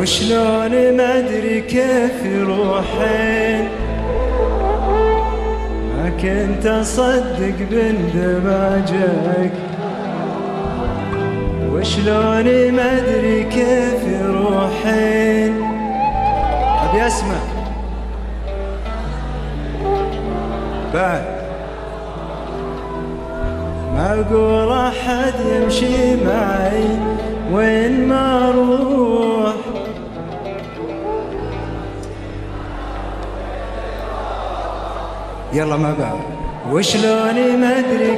وشلون 0.00 0.96
ما 0.96 1.18
أدري 1.18 1.60
كيف 1.60 2.24
يروحين. 2.24 3.68
ما 5.96 6.10
كنت 6.22 6.66
أصدق 6.66 7.54
باندماجك. 7.70 9.52
وشلون 11.72 12.72
ما 12.72 12.98
أدري 12.98 13.44
كيف 13.44 14.02
يروحين. 14.20 15.62
أبي 16.88 17.06
أسمع. 17.06 17.40
بعد. 20.94 21.24
ما 23.94 24.24
أقول 24.30 24.72
أحد 24.72 25.34
يمشي 25.52 26.16
معي. 26.24 26.89
يلا 35.52 35.76
ما 35.76 35.94
بعد. 35.98 36.18
وشلوني 36.72 37.56
ما 37.56 37.78
أدري 37.78 38.09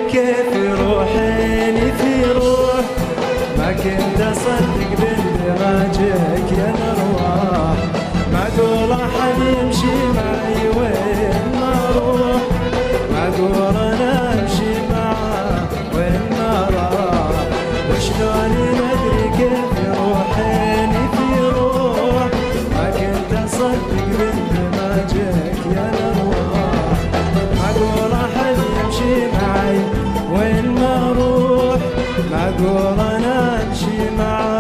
أقول 33.25 34.52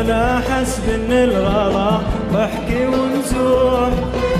أول 0.00 0.10
أحس 0.10 0.80
بإن 0.86 1.12
الغلا 1.12 2.00
ضحكي 2.32 2.86
ونزوح. 2.86 3.90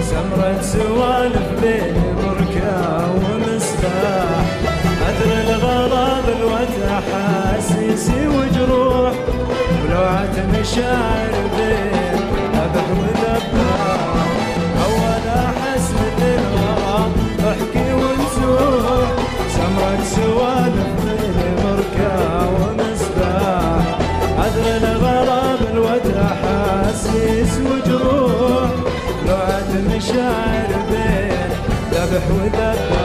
سمرة 0.03 0.61
سوالف 0.63 1.49
بين 1.63 1.95
بركة 2.17 3.13
ومسباح 3.15 4.45
أدري 5.09 5.41
الغلا 5.55 6.21
بالوت 6.27 6.75
أحاسيسي 6.89 8.29
وجروح. 8.29 9.13
ولوعة 9.85 10.37
مشاعر 10.61 11.10
huda 32.29 33.00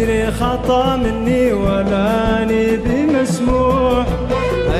أدري 0.00 0.30
خطأ 0.30 0.96
مني 0.96 1.52
ولا 1.52 2.42
أني 2.42 2.76
بمسموح 2.76 4.06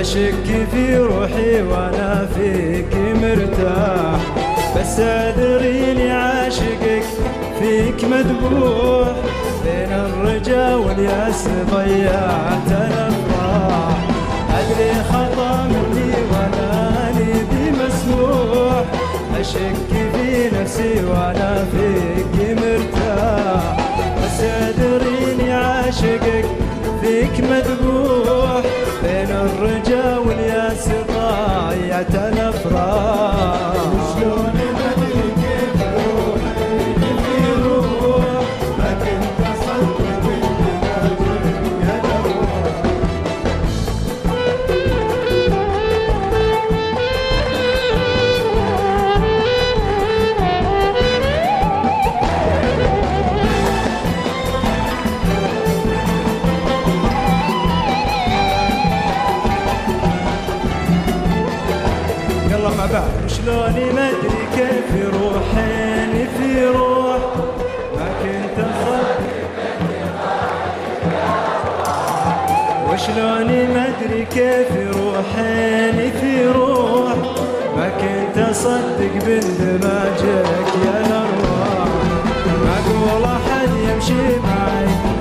أشك 0.01 0.67
في 0.73 0.97
روحي 0.97 1.63
وأنا 1.63 2.29
فيك 2.35 2.95
مرتاح. 3.23 4.21
بس 4.77 5.01
أدريني 5.01 6.11
عاشقك 6.13 7.05
فيك 7.59 8.05
مذبوح. 8.05 9.09
بين 9.65 9.93
الرجا 9.93 10.75
والياس 10.75 11.49
ضيعت 11.71 12.71
الأفراح. 12.71 13.99
أدري 14.59 15.05
خطأ 15.13 15.69
مني 15.69 16.13
ولا 16.33 16.89
أني 17.11 17.33
بمسموح 17.51 18.85
أشك 19.41 19.91
في 20.13 20.51
نفسي 20.61 21.05
وأنا 21.05 21.67
فيك 21.73 21.90
فيك 27.21 27.41
شلوني 63.45 63.93
ما 63.93 64.09
ادري 64.09 64.47
كيف 64.57 64.89
يروحين 65.03 66.29
في 66.39 66.67
روح. 66.67 67.19
ما 67.97 68.09
كنت 68.23 68.59
اصدق 68.59 69.21
وشلوني 72.93 73.67
ما 73.67 73.87
ادري 73.89 74.25
كيف 74.25 74.97
روحيني 74.97 76.11
في 76.21 76.47
روح. 76.47 77.15
ما 77.77 77.89
كنت 77.89 78.39
أصدق 78.51 79.13
باندماجك 79.27 80.69
يا 80.85 81.01
الأرواح. 81.01 81.89
معقول 82.65 83.25
أحد 83.25 83.69
يمشي 83.89 84.39
معي. 84.45 85.20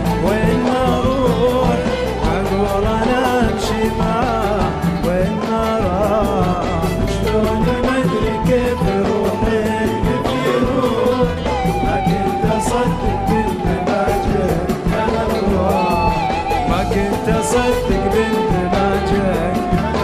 اصدق 17.50 18.04
يا 18.14 19.54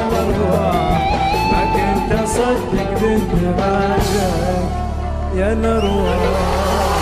الارواح 0.08 1.02
ما 1.52 1.62
كنت 1.76 2.20
اصدق 2.24 2.90
باندماجك 3.02 4.70
يا 5.36 5.54
الارواح 5.54 6.95